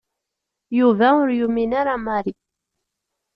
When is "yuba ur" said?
0.79-1.29